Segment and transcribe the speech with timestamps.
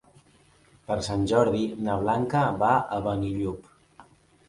[0.87, 3.73] Per Sant Jordi na Blanca va a Benillup.